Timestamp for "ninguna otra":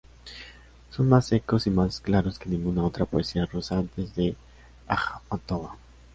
2.49-3.05